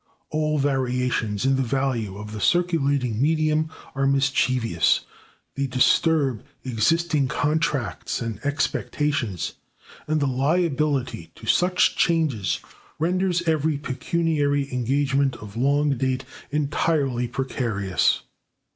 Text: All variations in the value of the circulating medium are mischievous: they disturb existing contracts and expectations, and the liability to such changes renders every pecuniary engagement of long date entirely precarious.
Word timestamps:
All 0.31 0.57
variations 0.57 1.45
in 1.45 1.57
the 1.57 1.61
value 1.61 2.17
of 2.17 2.31
the 2.31 2.41
circulating 2.41 3.21
medium 3.21 3.69
are 3.93 4.07
mischievous: 4.07 5.01
they 5.53 5.67
disturb 5.67 6.43
existing 6.65 7.27
contracts 7.27 8.19
and 8.19 8.43
expectations, 8.43 9.53
and 10.07 10.19
the 10.19 10.25
liability 10.25 11.29
to 11.35 11.45
such 11.45 11.95
changes 11.95 12.61
renders 12.97 13.43
every 13.47 13.77
pecuniary 13.77 14.73
engagement 14.73 15.35
of 15.35 15.55
long 15.55 15.95
date 15.99 16.25
entirely 16.49 17.27
precarious. 17.27 18.23